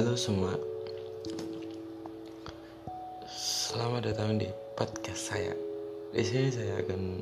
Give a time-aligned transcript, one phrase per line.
[0.00, 0.56] Halo semua.
[3.28, 5.52] Selamat datang di podcast saya.
[6.16, 7.20] Di sini saya akan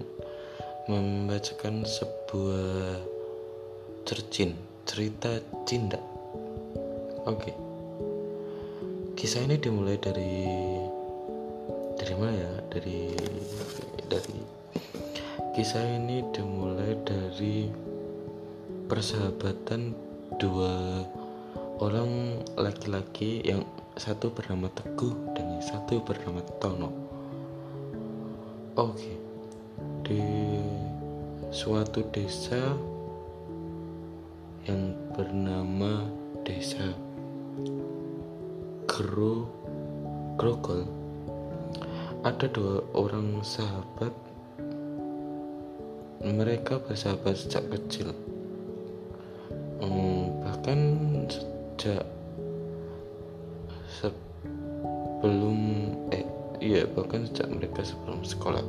[0.87, 3.03] membacakan sebuah
[4.07, 4.55] cercin
[4.87, 5.99] Cerita cinta.
[7.27, 7.51] Oke.
[9.19, 10.47] Kisah ini dimulai dari
[11.99, 12.53] Dari mana ya?
[12.71, 13.11] Dari
[14.07, 14.39] Dari
[15.51, 17.67] Kisah ini dimulai dari
[18.87, 19.99] Persahabatan
[20.39, 21.03] dua
[21.79, 23.63] orang laki-laki yang
[23.95, 26.91] satu bernama Teguh dan yang satu bernama Tono.
[28.75, 29.15] Oke,
[30.03, 30.23] di
[31.55, 32.59] suatu desa
[34.67, 36.03] yang bernama
[36.43, 36.95] Desa
[38.91, 39.47] Gro
[40.35, 40.83] Grogol
[42.27, 44.11] ada dua orang sahabat.
[46.19, 48.11] Mereka bersahabat sejak kecil
[53.99, 55.59] sebelum
[56.15, 56.25] eh
[56.63, 58.63] iya bahkan sejak mereka sebelum sekolah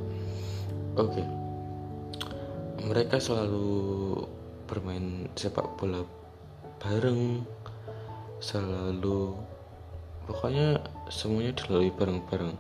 [0.98, 1.26] oke okay.
[2.86, 4.26] mereka selalu
[4.66, 6.02] bermain sepak bola
[6.82, 7.46] bareng
[8.40, 9.36] selalu
[10.26, 10.80] pokoknya
[11.12, 12.54] semuanya dilalui bareng-bareng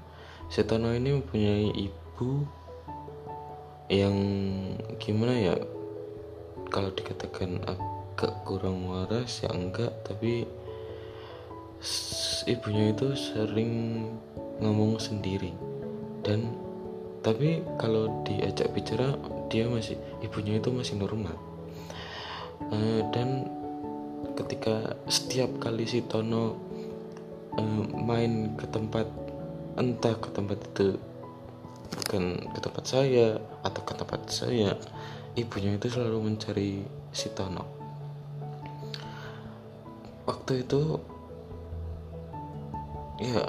[0.49, 2.41] Setono ini mempunyai ibu
[3.85, 4.17] yang
[4.97, 5.55] gimana ya
[6.73, 10.49] kalau dikatakan agak kurang waras ya enggak tapi
[12.45, 14.05] ibunya itu sering
[14.59, 15.55] ngomong sendiri.
[16.23, 16.55] Dan
[17.19, 19.15] tapi kalau diajak bicara
[19.51, 21.35] dia masih ibunya itu masih normal.
[22.69, 23.47] Uh, dan
[24.35, 26.55] ketika setiap kali si Tono
[27.55, 29.07] uh, main ke tempat
[29.79, 30.99] entah ke tempat itu
[31.89, 34.75] bukan ke tempat saya atau ke tempat saya
[35.39, 36.83] ibunya itu selalu mencari
[37.15, 37.63] si Tono.
[40.27, 41.01] Waktu itu
[43.19, 43.43] ya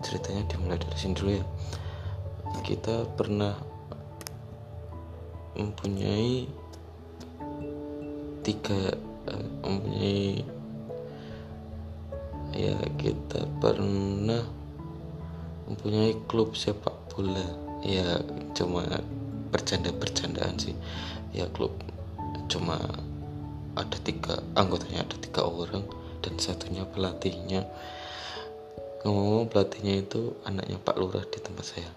[0.00, 1.44] ceritanya dimulai dari sini dulu ya.
[2.64, 3.54] Kita pernah
[5.54, 6.48] mempunyai
[8.40, 8.96] tiga
[9.28, 10.40] uh, mempunyai
[12.56, 14.42] ya kita pernah
[15.68, 17.44] mempunyai klub sepak bola.
[17.84, 18.20] Ya
[18.56, 18.84] cuma
[19.52, 20.76] bercanda-bercandaan sih.
[21.36, 21.76] Ya klub
[22.50, 22.80] cuma
[23.78, 25.86] ada tiga anggotanya ada tiga orang
[26.20, 27.64] dan satunya pelatihnya
[29.02, 31.90] ngomong-ngomong pelatihnya itu anaknya Pak Lurah di tempat saya.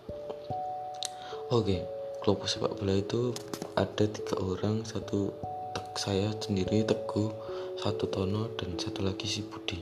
[1.52, 3.36] Oke klub sepak bola itu
[3.76, 4.88] ada tiga orang.
[4.88, 5.36] Satu
[6.00, 7.30] saya sendiri teguh
[7.84, 9.78] satu tono dan satu lagi si Budi.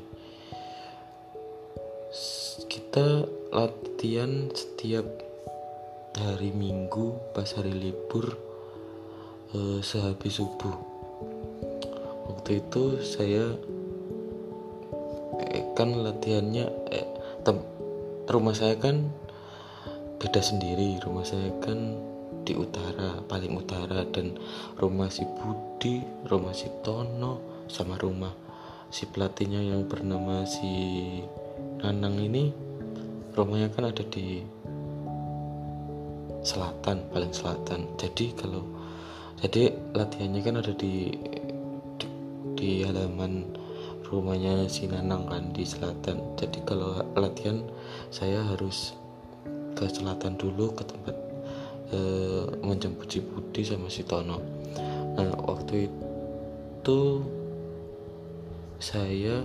[2.65, 5.05] Kita latihan setiap
[6.17, 8.35] hari minggu pas hari libur
[9.53, 10.75] eh, sehabis subuh.
[12.33, 13.53] Waktu itu saya
[15.45, 17.10] eh, kan latihannya eh,
[17.41, 17.57] tem,
[18.29, 19.09] rumah saya kan
[20.21, 21.01] beda sendiri.
[21.01, 21.97] Rumah saya kan
[22.41, 24.33] di utara paling utara dan
[24.81, 28.33] rumah si Budi rumah si Tono sama rumah
[28.89, 30.65] si pelatihnya yang bernama si
[31.85, 32.49] Nanang ini
[33.37, 34.41] rumahnya kan ada di
[36.41, 37.85] selatan paling selatan.
[37.97, 38.65] Jadi kalau
[39.41, 41.13] jadi latihannya kan ada di
[42.57, 43.60] di halaman
[44.11, 46.35] rumahnya si Nanang kan di selatan.
[46.35, 47.63] Jadi kalau latihan
[48.11, 48.91] saya harus
[49.71, 51.15] ke selatan dulu ke tempat
[51.95, 51.99] e,
[52.59, 54.43] menjemput si Budi sama si Tono.
[55.15, 57.01] Nah waktu itu
[58.83, 59.39] saya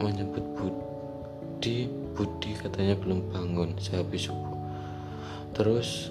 [0.00, 4.56] menjemput Budi Budi katanya belum bangun saya habis subuh.
[5.52, 6.08] Terus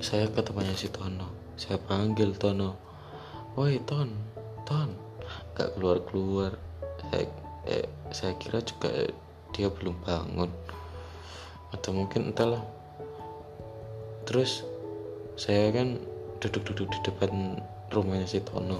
[0.00, 1.28] saya ke tempatnya si Tono.
[1.60, 2.80] Saya panggil Tono
[3.60, 4.08] woi Ton
[4.64, 4.96] Ton.
[5.54, 6.00] Gak keluar
[7.10, 7.26] saya
[7.68, 9.10] eh, saya kira juga
[9.54, 10.50] dia belum bangun.
[11.74, 12.62] Atau mungkin entahlah.
[14.24, 14.64] Terus
[15.34, 15.98] saya kan
[16.38, 17.58] duduk-duduk di depan
[17.90, 18.78] rumahnya si Tono.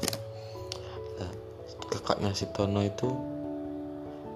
[1.90, 3.08] Kakaknya si Tono itu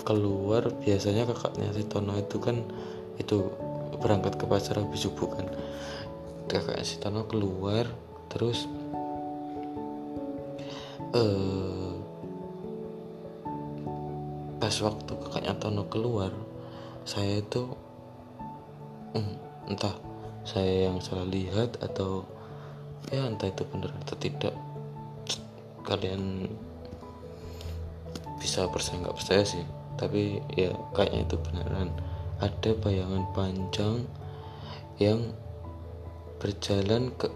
[0.06, 0.70] keluar.
[0.70, 2.62] Biasanya kakaknya si Tono itu kan
[3.18, 3.50] itu
[3.98, 5.46] berangkat ke pasar habis subuh kan.
[6.46, 7.90] Kakaknya si Tono keluar
[8.30, 8.70] terus
[11.16, 11.97] eh
[14.58, 16.34] pas waktu kakaknya Tono keluar
[17.06, 17.62] saya itu
[19.14, 19.34] hmm,
[19.70, 19.94] entah
[20.44, 22.26] saya yang salah lihat atau
[23.08, 24.54] ya entah itu benar atau tidak
[25.88, 26.44] kalian
[28.38, 29.64] bisa percaya nggak percaya sih.
[29.98, 31.90] Tapi ya kayaknya itu beneran.
[32.38, 34.06] Ada bayangan panjang
[35.02, 35.34] yang
[36.38, 37.26] berjalan ke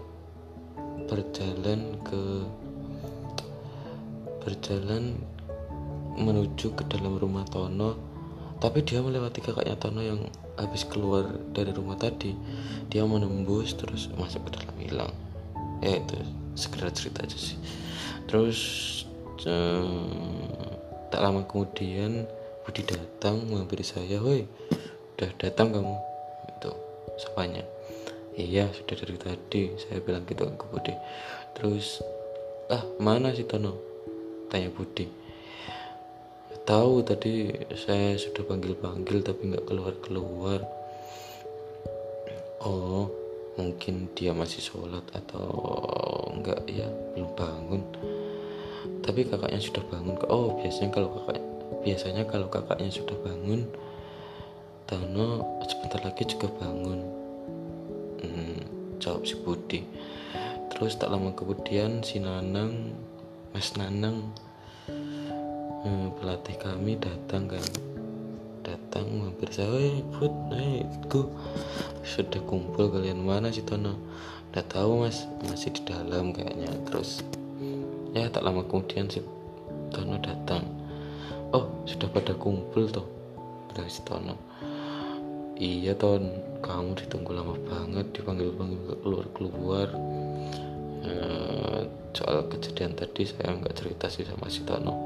[1.11, 2.47] berjalan ke
[4.39, 5.19] berjalan
[6.17, 8.13] menuju ke dalam rumah Tono
[8.63, 10.23] tapi dia melewati kakaknya Tono yang
[10.55, 12.31] habis keluar dari rumah tadi.
[12.87, 15.11] Dia menembus terus masuk ke dalam hilang.
[15.83, 16.15] Ya itu
[16.55, 17.59] sekedar cerita aja sih.
[18.23, 18.59] Terus
[19.43, 20.07] um,
[21.11, 22.23] tak lama kemudian
[22.63, 24.47] Budi datang menghampiri saya woi
[25.19, 25.99] udah datang kamu?
[26.55, 26.71] Itu
[27.19, 27.67] sapanya
[28.39, 30.95] iya sudah dari tadi saya bilang gitu ke Budi.
[31.51, 31.99] Terus
[32.71, 33.75] ah mana si Tono?
[34.47, 35.22] Tanya Budi
[36.63, 40.63] tahu tadi saya sudah panggil-panggil tapi nggak keluar-keluar.
[42.63, 43.11] Oh
[43.59, 45.51] mungkin dia masih sholat atau
[46.31, 47.83] enggak ya belum bangun.
[49.03, 51.39] Tapi kakaknya sudah bangun oh biasanya kalau kakak
[51.83, 53.67] biasanya kalau kakaknya sudah bangun
[54.83, 56.99] Tano sebentar lagi juga bangun.
[58.19, 58.59] Hmm,
[58.99, 59.81] jawab si Budi.
[60.71, 62.91] Terus tak lama kemudian si Nanang
[63.55, 64.35] Mas Nanang
[65.83, 67.65] hmm, pelatih kami datang kan
[68.63, 69.51] datang mampir.
[69.51, 70.87] Saya hey, put hey,
[72.07, 73.99] sudah kumpul kalian mana sih Tono?
[74.51, 75.27] Udah tahu mas.
[75.43, 76.71] Masih di dalam kayaknya.
[76.87, 77.21] Terus
[78.15, 79.19] ya tak lama kemudian si
[79.91, 80.63] Tono datang.
[81.51, 83.05] Oh sudah pada kumpul toh.
[83.75, 84.39] Dari si Tono.
[85.59, 86.23] Iya Ton.
[86.63, 89.87] Kamu ditunggu lama banget dipanggil panggil keluar keluar.
[92.13, 95.02] Soal kejadian tadi saya nggak cerita sih sama si Tono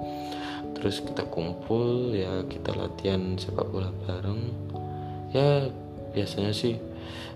[0.77, 4.53] terus kita kumpul ya kita latihan sepak bola bareng.
[5.33, 5.73] Ya
[6.13, 6.77] biasanya sih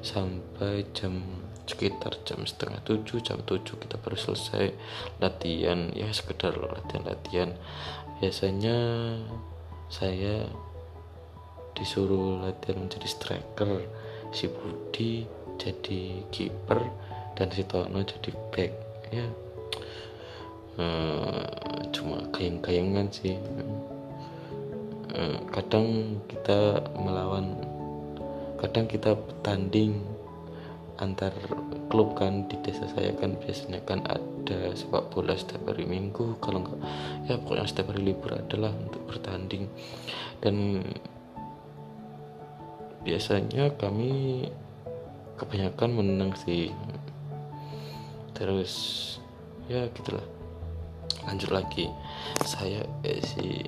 [0.05, 1.25] sampai jam
[1.65, 4.77] sekitar jam setengah tujuh jam tujuh kita baru selesai
[5.17, 5.89] latihan.
[5.97, 7.57] Ya sekedar latihan-latihan.
[8.21, 8.77] Biasanya
[9.89, 10.45] saya
[11.73, 13.81] disuruh latihan menjadi striker
[14.29, 15.25] si Budi
[15.57, 16.79] jadi kiper
[17.33, 18.71] dan si Tono jadi back.
[19.09, 19.25] Ya
[20.77, 21.43] uh,
[21.91, 23.35] cuma kayang-kayangan sih.
[25.11, 27.59] Uh, kadang kita melawan
[28.61, 29.99] kadang kita bertanding
[31.01, 31.33] antar
[31.89, 36.37] klub kan di desa saya kan biasanya kan ada sepak bola setiap hari minggu.
[36.39, 36.79] Kalau enggak
[37.27, 39.67] ya pokoknya setiap hari libur adalah untuk bertanding.
[40.39, 40.85] Dan
[43.01, 44.45] biasanya kami
[45.41, 46.69] kebanyakan menang sih.
[48.37, 48.73] Terus
[49.65, 50.23] ya gitulah
[51.25, 51.85] lanjut lagi.
[52.41, 53.61] Saya eh, si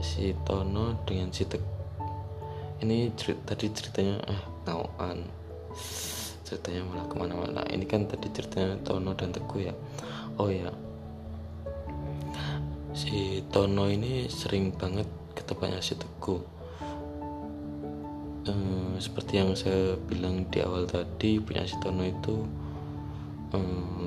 [0.00, 1.62] si Tono dengan si Tek.
[2.84, 5.24] Ini cerita tadi ceritanya ah ngauan
[6.46, 7.62] ceritanya malah ke mana-mana.
[7.66, 9.74] Ini kan tadi ceritanya Tono dan Teguh ya.
[10.38, 10.70] Oh ya.
[12.94, 16.40] Si Tono ini sering banget ke tempatnya si Teguh.
[18.46, 22.46] Ehm, seperti yang saya bilang di awal tadi punya si Tono itu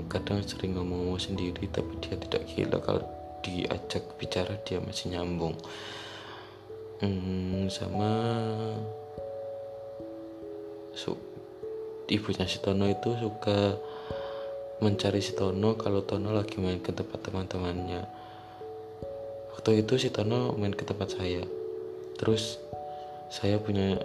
[0.10, 3.04] kadang sering ngomong-ngomong sendiri tapi dia tidak gila kalau
[3.44, 5.56] diajak bicara dia masih nyambung.
[7.00, 8.12] Hmm, sama
[10.92, 11.16] su
[12.12, 13.80] ibunya si Tono itu suka
[14.84, 18.04] mencari si Tono kalau Tono lagi main ke tempat teman-temannya.
[19.56, 21.46] Waktu itu si Tono main ke tempat saya.
[22.20, 22.60] Terus
[23.32, 23.96] saya punya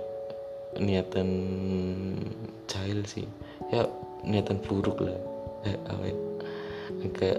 [0.78, 1.28] niatan
[2.70, 3.26] jahil sih.
[3.74, 3.90] Ya
[4.22, 5.33] niatan buruk lah
[5.64, 6.14] eh, ya,
[7.04, 7.38] agak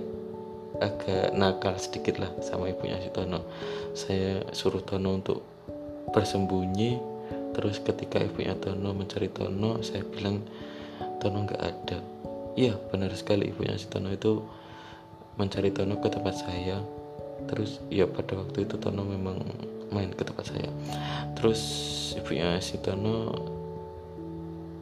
[0.82, 3.44] agak nakal sedikit lah sama ibunya si Tono.
[3.96, 5.40] Saya suruh Tono untuk
[6.12, 7.00] bersembunyi.
[7.56, 10.44] Terus ketika ibunya Tono mencari Tono saya bilang
[11.24, 11.98] Tono nggak ada.
[12.60, 13.52] Iya benar sekali.
[13.52, 14.44] Ibunya si Tono itu
[15.40, 16.84] mencari Tono ke tempat saya.
[17.48, 19.40] Terus ya pada waktu itu Tono memang
[19.92, 20.70] main ke tempat saya.
[21.40, 21.62] Terus
[22.20, 23.32] ibunya si Tono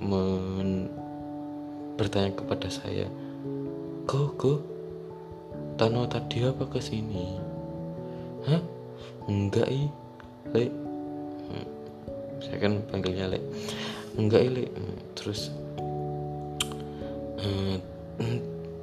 [0.03, 0.89] men
[1.93, 3.05] bertanya kepada saya
[4.05, 4.53] go go
[5.73, 7.33] Tano tadi apa ke sini?
[8.45, 8.61] Hah?
[9.25, 9.89] Enggak i.
[10.53, 10.69] Le
[11.49, 11.65] hmm.
[12.37, 13.39] saya kan panggilnya le
[14.19, 14.97] enggak i le hmm.
[15.17, 15.49] terus
[17.41, 17.75] uh,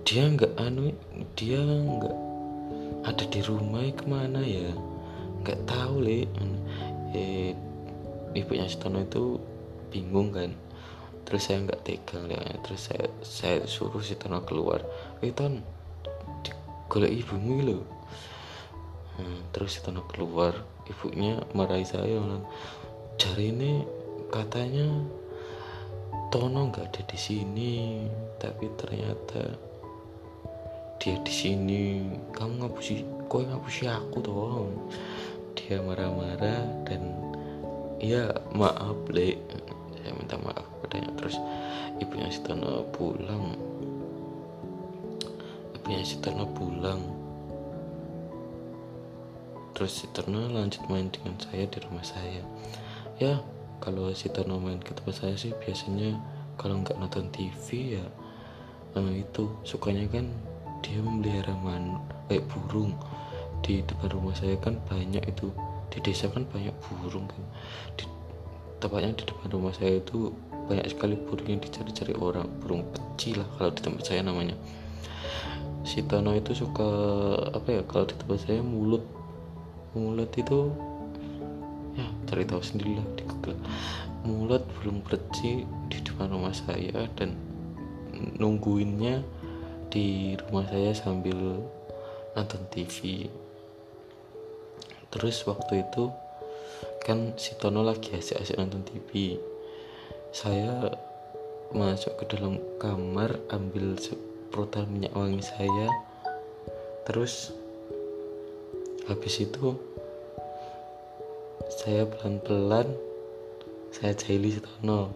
[0.02, 0.90] dia enggak anu
[1.38, 2.16] dia enggak
[3.06, 4.74] ada di rumah ke mana ya?
[5.44, 6.56] Enggak tahu le hmm.
[7.14, 7.52] eh,
[8.34, 9.38] ibunya Stono itu
[9.94, 10.50] bingung kan
[11.24, 14.82] terus saya nggak tegang lihatnya terus saya saya suruh si Tono keluar.
[15.22, 15.62] Eh Ton
[16.90, 17.78] golek ibumu lo
[19.14, 20.58] hmm, terus si Tono keluar
[20.90, 22.42] ibunya marahi saya bilang
[23.14, 23.86] cari ini
[24.26, 24.90] katanya
[26.34, 27.74] Tono nggak ada di sini
[28.38, 29.70] tapi ternyata
[31.00, 31.84] dia di sini.
[32.36, 34.68] Kamu ngapusi kau ngapusi aku toh
[35.56, 37.02] dia marah-marah dan
[37.96, 39.38] ya maaf le
[40.00, 41.36] saya minta maaf padanya terus
[42.00, 43.54] ibunya Sitono pulang.
[45.76, 47.20] Ibunya Sitono pulang.
[49.80, 52.44] Terus si Tono lanjut main dengan saya di rumah saya.
[53.16, 53.40] Ya
[53.80, 56.20] kalau si Tono main ke tempat saya sih biasanya
[56.60, 58.04] kalau nggak nonton TV ya
[59.00, 60.28] eh, itu sukanya kan
[60.84, 61.96] dia memelihara man
[62.28, 62.92] kayak burung.
[63.64, 65.48] Di depan rumah saya kan banyak itu
[65.88, 67.40] di desa kan banyak burung kan.
[67.96, 68.04] Di
[68.80, 70.32] tepatnya di depan rumah saya itu
[70.66, 74.56] banyak sekali burung yang dicari-cari orang burung peci lah kalau di tempat saya namanya.
[75.84, 76.88] Si Tono itu suka
[77.52, 79.04] apa ya kalau di tempat saya mulut
[79.92, 80.72] mulut itu
[81.98, 83.60] ya cari tahu sendirilah di Google.
[84.24, 87.36] Mulut burung peci di depan rumah saya dan
[88.40, 89.20] nungguinnya
[89.90, 91.60] di rumah saya sambil
[92.38, 93.26] nonton TV
[95.10, 96.14] terus waktu itu
[97.02, 99.40] kan si Tono lagi asik-asik nonton TV
[100.30, 100.94] saya
[101.74, 105.90] masuk ke dalam kamar ambil seprotan minyak wangi saya.
[107.06, 107.50] Terus
[109.10, 109.74] habis itu
[111.82, 112.94] saya pelan-pelan
[113.90, 115.14] saya jahili si Tono.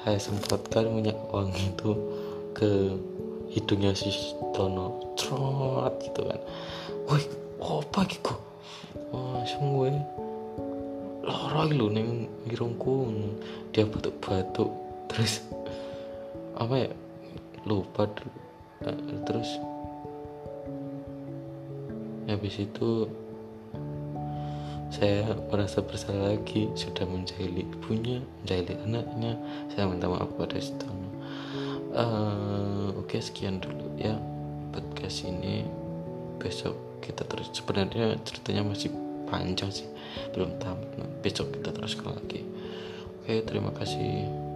[0.00, 1.92] Saya semprotkan minyak wangi itu
[2.56, 2.96] ke
[3.52, 4.08] hidungnya si
[4.56, 5.12] Tono.
[5.16, 6.40] Trot gitu kan.
[7.08, 7.20] Woi
[7.58, 8.32] apa gitu
[9.12, 9.90] oh semua
[11.28, 13.12] loroi lu neng irungku
[13.76, 14.72] dia batuk-batuk
[15.12, 15.44] terus
[16.56, 16.90] apa ya
[17.68, 18.08] lupa
[18.88, 19.50] eh, terus
[22.24, 23.04] habis itu
[24.88, 29.36] saya merasa bersalah lagi sudah menjahili ibunya menjahili anaknya
[29.68, 31.08] saya minta maaf pada Stono
[31.92, 34.16] uh, oke okay, sekian dulu ya
[34.78, 35.66] podcast ini.
[36.38, 38.94] Besok kita terus sebenarnya ceritanya masih
[39.28, 39.88] panjang sih.
[40.32, 40.88] Belum tamat
[41.20, 42.42] besok kita teruskan lagi.
[43.22, 44.47] Oke terima kasih